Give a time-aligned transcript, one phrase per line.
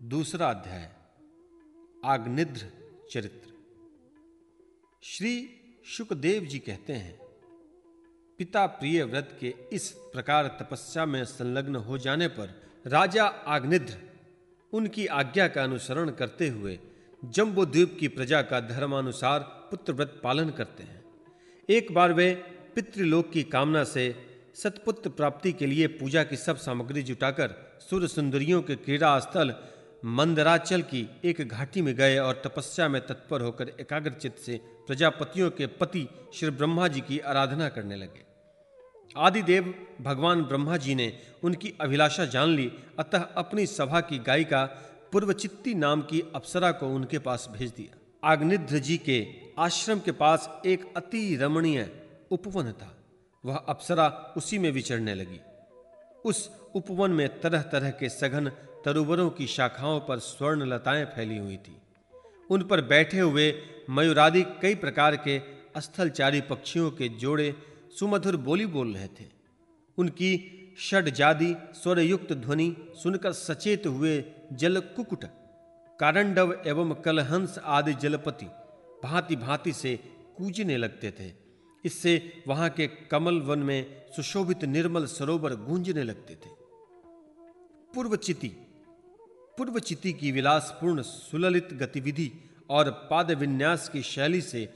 [0.00, 0.90] दूसरा अध्याय
[2.04, 2.66] आग्निद्र
[3.10, 3.50] चरित्र।
[5.02, 5.32] श्री
[5.86, 7.18] शुकदेव जी कहते हैं,
[8.38, 12.54] पिता प्रिय व्रत के इस प्रकार तपस्या में संलग्न हो जाने पर
[12.86, 13.96] राजा आग्निद्र
[14.72, 16.78] उनकी आज्ञा का अनुसरण करते हुए
[17.22, 19.40] जम्बो द्वीप की प्रजा का धर्मानुसार
[19.70, 21.04] पुत्र व्रत पालन करते हैं।
[21.68, 22.32] एक बार वे
[22.74, 24.14] पितृलोक की कामना से
[24.54, 29.54] सतपुत्र प्राप्ति के लिए पूजा की सब सामग्री जुटाकर सुर सुंदरियों के क्रीड़ा स्थल
[30.04, 35.66] मंदराचल की एक घाटी में गए और तपस्या में तत्पर होकर एकाग्रचित से प्रजापतियों के
[35.66, 38.26] पति श्री ब्रह्मा जी की आराधना करने लगे।
[39.16, 44.64] आदिदेव भगवान ब्रह्मा जी ने उनकी अभिलाषा जान ली, अतः अपनी सभा की गायिका
[45.12, 49.26] पूर्वचित्ती नाम की अप्सरा को उनके पास भेज दिया। आग्निध्र जी के
[49.58, 51.90] आश्रम के पास एक अति रमणीय
[52.30, 52.96] उपवन था।
[53.44, 55.40] वह अप्सरा उसी में विचरने लगी।
[56.24, 58.52] उस उपवन में तरह तरह के सघन
[58.84, 61.76] तरुवरों की शाखाओं पर स्वर्ण लताएँ फैली हुई थी।
[62.50, 63.52] उन पर बैठे हुए
[63.90, 65.40] मयूरादि कई प्रकार के
[65.80, 67.54] स्थलचारी पक्षियों के जोड़े
[67.98, 69.26] सुमधुर बोली बोल रहे थे।
[69.98, 75.24] उनकी षडजादी स्वरयुक्त ध्वनि सुनकर सचेत हुए जलकुकुट,
[76.00, 78.46] कारंडव एवं कलहंस आदि जलपति
[79.04, 79.98] भांति भांति से
[80.36, 81.32] कूजने लगते थे।
[81.84, 86.50] इससे वहाँ के कमल वन में सुशोभित निर्मल सरोवर गूंजने लगते थे।
[87.94, 88.50] पूर्वचिति
[89.58, 92.30] पूर्वचिति की विलासपूर्ण सुललित गतिविधि
[92.70, 94.68] और पाद विन्यास की शैली से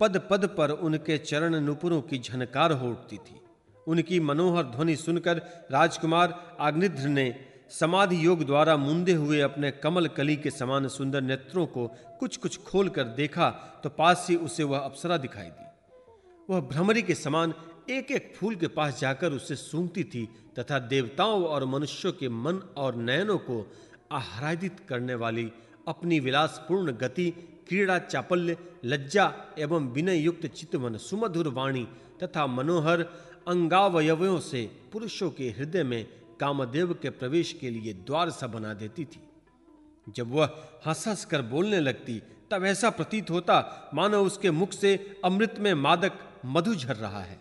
[0.00, 3.40] पद पद पर उनके चरण नुपुरों की झनकार हो उठती थी।
[3.86, 5.38] उनकी मनोहर ध्वनि सुनकर
[5.70, 7.24] राजकुमार आग्निध्र ने
[7.70, 11.86] समाधि योग द्वारा मुंदे हुए अपने कमल कली के समान सुंदर नेत्रों को
[12.20, 13.48] कुछ कुछ खोलकर देखा
[13.84, 15.64] तो पास ही उसे वह अप्सरा दिखाई दी।
[16.48, 17.54] वह भ्रमरी के समान
[17.90, 22.62] एक एक फूल के पास जाकर उसे सूंघती थी तथा देवताओं और मनुष्यों के मन
[22.76, 23.60] और नयनों को
[24.12, 25.52] आह्लादित करने वाली
[25.88, 27.30] अपनी विलासपूर्ण गति,
[27.68, 31.88] क्रीड़ा चापल्य, लज्जा एवं विनय युक्त चितवन सुमधुर वाणी
[32.22, 33.00] तथा मनोहर
[33.48, 36.06] अंगावयवों से पुरुषों के हृदय में
[36.40, 39.28] कामदेव के प्रवेश के लिए द्वार सा बना देती थी।
[40.08, 40.44] जब वह
[40.86, 45.74] हंस हंस कर बोलने लगती, तब ऐसा प्रतीत होता, मानो उसके मुख से अमृत में
[45.74, 46.12] मादक
[46.44, 47.40] मधु झर रहा है।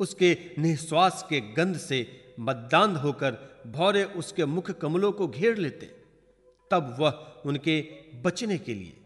[0.00, 5.86] उसके निश्वास के गंध से मद्दांध होकर भौरे उसके मुख कमलों को घेर लेते।
[6.70, 7.80] तब वह उनके
[8.24, 8.96] बचने के लिए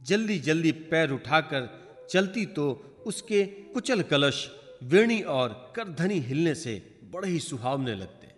[0.00, 1.68] जल्दी जल्दी पैर उठाकर
[2.10, 2.66] चलती तो
[3.06, 4.48] उसके कुचल कलश,
[4.82, 6.74] वेणी और करधनी हिलने से
[7.12, 8.28] बड़े ही सुहावने लगते।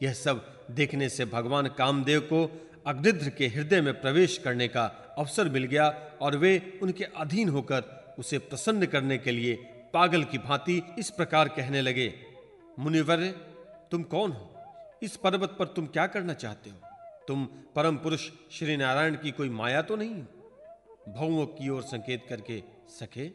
[0.00, 2.44] यह सब देखने से भगवान कामदेव को
[2.86, 4.84] अग्निद्र के हृदय में प्रवेश करने का
[5.18, 5.88] अवसर मिल गया
[6.22, 9.54] और वे उनके अधीन होकर उसे प्रसन्न करने के लिए
[9.94, 12.12] पागल की भांति इस प्रकार कहने लगे,
[12.78, 13.20] मुनिवर
[13.92, 14.54] तुम कौन हो?
[15.02, 16.76] इस पर्वत पर तुम क्या करना चाहते हो?
[17.28, 20.22] तुम परम पुरुष श्री नारायण की कोई माया तो नहीं हो?
[21.08, 23.28] भवों की ओर संकेत करके सके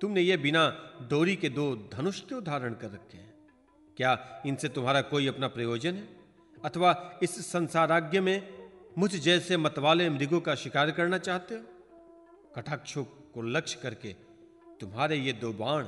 [0.00, 0.64] तुमने ये बिना
[1.02, 3.34] डोरी के दो धनुष क्यों धारण कर रखे हैं।
[3.96, 6.08] क्या इनसे तुम्हारा कोई अपना प्रयोजन है?
[6.64, 11.62] अथवा इस संसाराज्ञ में मुझ जैसे मतवाले मृगों का शिकार करना चाहते हो?
[12.56, 14.12] कटाक्षों को लक्ष्य करके
[14.80, 15.84] तुम्हारे ये दो बाण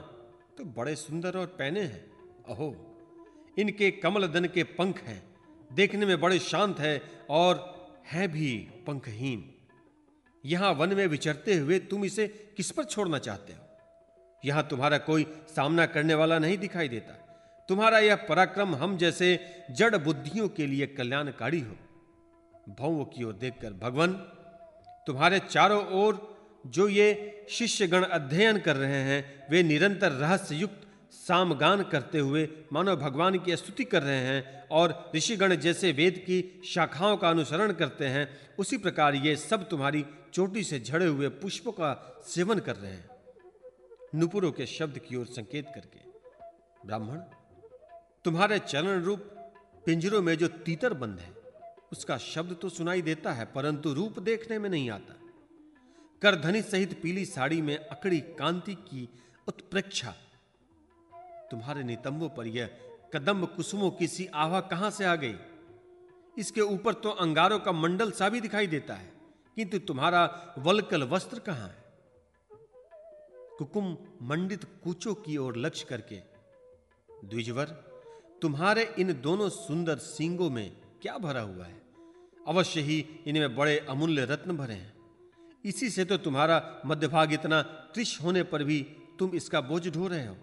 [0.59, 2.05] तो बड़े सुंदर और पहने हैं।
[2.49, 2.95] अहो
[3.59, 5.23] इनके कमलदन के पंख हैं।
[5.73, 9.55] देखने में बड़े शांत है और है भी पंखहीन।
[10.45, 13.59] यहाँ वन में विचरते हुए तुम इसे किस पर छोड़ना चाहते हो?
[14.45, 15.27] यहाँ तुम्हारा कोई
[15.57, 17.13] सामना करने वाला नहीं दिखाई देता।
[17.69, 21.77] तुम्हारा यह पराक्रम हम जैसे जड़ बुद्धियों के लिए कल्याणकारी हो।
[22.69, 24.13] भव की ओर देखकर भगवान,
[25.07, 30.88] तुम्हारे चारों ओर जो ये शिष्यगण अध्ययन कर रहे हैं, वे निरंतर रहस्य युक्त
[31.19, 36.63] सामगान करते हुए मानव भगवान की स्तुति कर रहे हैं और ऋषिगण जैसे वेद की
[36.65, 41.73] शाखाओं का अनुसरण करते हैं, उसी प्रकार ये सब तुम्हारी चोटी से झड़े हुए पुष्पों
[41.73, 43.09] का सेवन कर रहे हैं।
[44.15, 46.01] नुपुरों के शब्द की ओर संकेत करके,
[46.87, 47.19] ब्राह्मण,
[48.25, 49.21] तुम्हारे चरण रूप
[49.87, 51.33] पिंजरों में जो तीतर बंद है,
[51.93, 55.15] उसका शब्द तो सुनाई देता है, परंतु रूप देखने में नहीं आता।
[56.23, 59.09] करधनी सहित पीली साड़ी में अकड़ी कांति की
[59.49, 60.15] उत्प्रेक्षा
[61.51, 62.71] तुम्हारे नितंबों पर यह
[63.15, 65.35] कदम कुसुमों की सी आभा कहाँ से आ गई?
[66.37, 69.13] इसके ऊपर तो अंगारों का मंडल सा भी दिखाई देता है,
[69.57, 71.87] किंतु तुम्हारा वलकल वस्त्र कहाँ है?
[73.59, 76.17] कुकुम मंडित कूचों की ओर लक्ष्य करके,
[77.09, 77.67] द्विजवर,
[78.43, 80.71] तुम्हारे इन दोनों सुंदर सिंगों में
[81.03, 81.81] क्या भरा हुआ है?
[82.49, 84.93] अवश्य ही इनमें बड़े अमूल्य रत्न भरे हैं।
[85.65, 87.61] इसी से तो तुम्हारा मध्यभाग इतना
[87.95, 88.81] कृष होने पर भी
[89.19, 90.37] तुम इसका बोझ ढो रहे हो।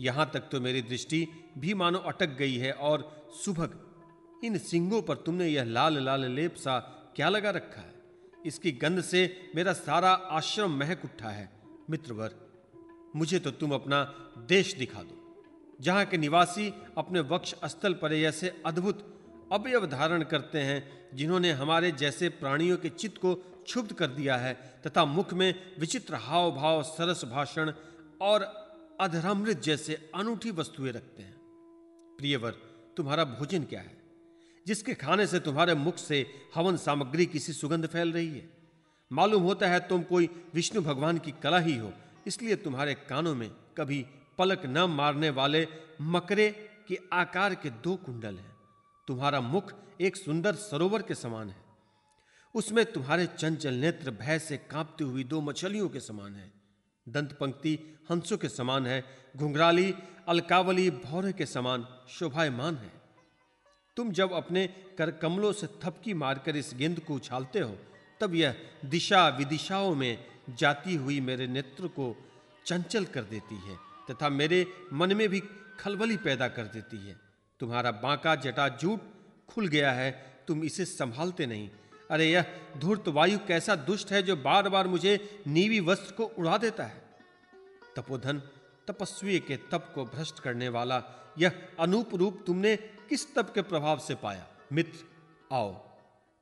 [0.00, 1.26] यहाँ तक तो मेरी दृष्टि
[1.58, 3.78] भी मानो अटक गई है और सुभग,
[4.44, 6.78] इन सिंगों पर तुमने यह लाल लाल लेप सा
[7.16, 7.92] क्या लगा रखा है?
[8.46, 11.48] इसकी गंध से मेरा सारा आश्रम महक उठा है।
[11.90, 12.34] मित्रवर,
[13.16, 14.02] मुझे तो तुम अपना
[14.48, 15.20] देश दिखा दो,
[15.80, 19.10] जहाँ के निवासी अपने वक्ष स्थल पर ऐसे अद्भुत
[19.52, 20.82] अवयव धारण करते हैं,
[21.14, 24.54] जिन्होंने हमारे जैसे प्राणियों के चित्त को क्षुब्ध कर दिया है,
[24.86, 27.72] तथा मुख में विचित्र हाव भाव सरस भाषण
[28.20, 28.42] और
[29.00, 31.34] अधरामृत जैसे अनूठी वस्तुएँ रखते हैं।
[32.18, 32.50] प्रियवर,
[32.96, 33.96] तुम्हारा भोजन क्या है?
[34.66, 38.50] जिसके खाने से तुम्हारे मुख से हवन सामग्री किसी सुगंध फैल रही है।
[39.12, 41.92] मालूम होता है तुम कोई विष्णु भगवान की कला ही हो,
[42.26, 44.06] इसलिए तुम्हारे कानों में कभी
[44.38, 45.68] पलक न मारने वाले
[46.00, 46.50] मकरे
[46.88, 48.56] के आकार के दो कुंडल हैं।
[49.08, 51.64] तुम्हारा मुख एक सुंदर सरोवर के समान है।
[52.54, 56.63] उसमें तुम्हारे चंचल नेत्र भय से कांपती हुई दो मछलियों के समान है।
[57.06, 57.78] दंत पंक्ति
[58.10, 59.04] हंसों के समान है,
[59.36, 59.94] घुंघराली,
[60.28, 62.92] अलकावली भौरे के समान शोभायमान है।
[63.96, 64.66] तुम जब अपने
[64.98, 67.76] कर कमलों से थपकी मारकर इस गेंद को उछालते हो,
[68.20, 68.54] तब यह
[68.84, 72.16] दिशा विदिशाओं में जाती हुई मेरे नेत्र को
[72.66, 73.76] चंचल कर देती है,
[74.10, 75.42] तथा मेरे मन में भी
[75.80, 77.16] खलबली पैदा कर देती है।
[77.60, 79.00] तुम्हारा बांका जटा जूट
[79.48, 80.10] खुल गया है,
[80.48, 81.68] तुम इसे संभालते नहीं
[82.14, 82.44] अरे यह
[82.76, 87.04] धूर्त वायु कैसा दुष्ट है जो बार बार मुझे नीवी वस्त्र को उड़ा देता है?
[87.96, 88.38] तपोधन,
[88.88, 91.02] तपस्वी के तप को भ्रष्ट करने वाला
[91.38, 94.46] यह अनूप रूप तुमने किस तप के प्रभाव से पाया?
[94.72, 95.04] मित्र,
[95.52, 95.74] आओ,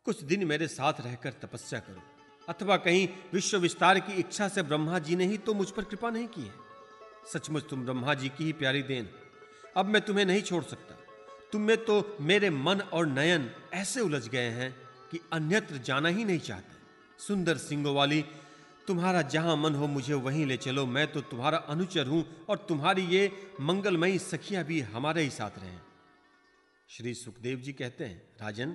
[0.05, 2.03] कुछ दिन मेरे साथ रहकर तपस्या करो।
[2.49, 6.11] अथवा कहीं विश्व विस्तार की इच्छा से ब्रह्मा जी ने ही तो मुझ पर कृपा
[6.11, 6.55] नहीं की है।
[7.33, 9.11] सचमुच तुम ब्रह्मा जी की ही प्यारी देन।
[9.77, 10.95] अब मैं तुम्हें नहीं छोड़ सकता।
[11.53, 16.25] तुम में तो मेरे मन और नयन ऐसे उलझ गए हैं। कि अन्यत्र जाना ही
[16.25, 16.81] नहीं चाहते।
[17.19, 18.25] सुंदर सिंगों वाली,
[18.89, 23.03] तुम्हारा जहाँ मन हो मुझे वहीं ले चलो, मैं तो तुम्हारा अनुचर हूँ और तुम्हारी
[23.03, 23.31] ये
[23.61, 25.77] मंगलमयी सखियाँ भी हमारे ही साथ रहे।
[26.89, 28.71] श्री सुखदेव जी कहते हैं, राजन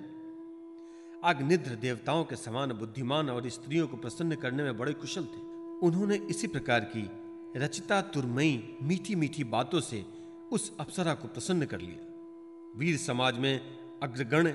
[1.24, 5.40] अग्निद्र देवताओं के समान बुद्धिमान और स्त्रियों को प्रसन्न करने में बड़े कुशल थे।
[5.86, 7.08] उन्होंने इसी प्रकार की
[7.56, 10.04] रचिता तुरमयी मीठी मीठी बातों से
[10.52, 13.54] उस अप्सरा को प्रसन्न कर लिया। वीर समाज में
[14.02, 14.48] अग्रगण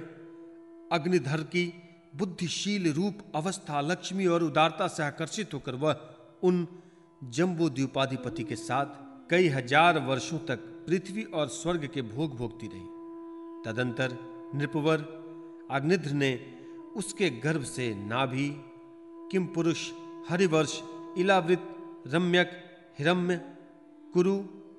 [0.94, 1.66] अग्निधर की
[2.16, 6.02] बुद्धिशील रूप अवस्था लक्ष्मी और उदारता से आकर्षित होकर वह
[6.44, 6.68] उन
[7.22, 12.88] जम्बू द्वीपाधिपति के साथ कई हज़ार वर्षों तक पृथ्वी और स्वर्ग के भोग भोगती रही।
[13.66, 14.18] तदंतर
[14.56, 15.06] नृपवर
[15.72, 16.34] अग्निध्र ने
[16.96, 18.50] उसके गर्भ से नाभि,
[19.32, 19.90] किम पुरुष,
[20.30, 20.80] हरिवर्ष,
[21.18, 21.64] इलावृत,
[22.08, 22.52] रम्यक,
[23.00, 23.40] हिरम्य,
[24.14, 24.36] कुरु,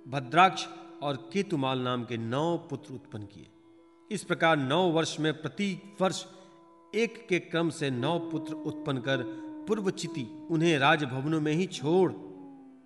[0.09, 0.67] भद्राक्ष
[1.03, 3.51] और केतुमाल नाम के नौ पुत्र उत्पन्न किए।
[4.15, 6.25] इस प्रकार नौ वर्ष में प्रति वर्ष
[6.95, 9.23] एक के क्रम से नौ पुत्र उत्पन्न कर
[9.69, 12.13] पूर्वचिति उन्हें राजभवनों में ही छोड़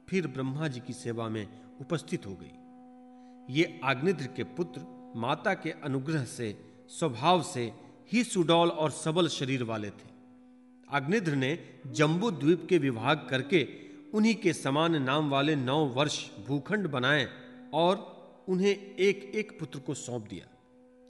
[0.09, 1.47] फिर ब्रह्मा जी की सेवा में
[1.81, 6.57] उपस्थित हो गई। ये आग्निद्र के पुत्र माता के अनुग्रह से,
[6.91, 7.73] स्वभाव से
[8.13, 10.11] ही सुडौल और सबल शरीर वाले थे।
[10.89, 13.67] अग्निध्र ने जम्बू द्वीप के विभाग करके
[14.15, 17.29] उन्हीं के समान नाम वाले नौ वर्ष भूखंड बनाए
[17.75, 20.55] और उन्हें एक एक पुत्र को सौंप दिया।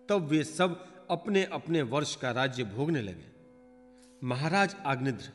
[0.09, 5.33] तब वे सब अपने अपने वर्ष का राज्य भोगने लगे। महाराज आग्निद्र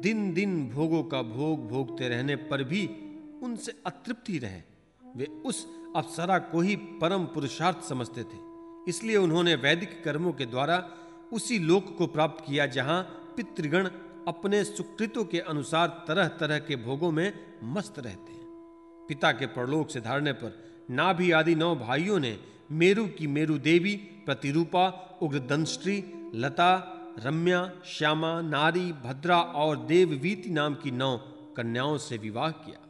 [0.00, 2.86] दिन दिन भोगों का भोग भोगते रहने पर भी
[3.42, 4.60] उनसे अतृप्ति रहे।
[5.16, 5.66] वे उस
[5.96, 8.38] अप्सरा को ही परम पुरुषार्थ समझते थे।
[8.88, 10.78] इसलिए उन्होंने वैदिक कर्मों के द्वारा
[11.32, 13.02] उसी लोक को प्राप्त किया जहाँ
[13.36, 13.88] पितृगण
[14.28, 17.32] अपने सुकृतों के अनुसार तरह तरह के भोगों में
[17.64, 18.46] मस्त रहते हैं।
[19.08, 20.58] पिता के परलोक से धारने पर
[20.90, 22.38] नाभि आदि नौ भाइयों ने
[22.72, 24.88] मेरु की मेरु देवी, प्रतिरूपा
[25.22, 31.16] उग्रदंश्री लता, रम्या, श्यामा, नारी, भद्रा और देववीति नाम की नौ
[31.56, 32.89] कन्याओं से विवाह किया।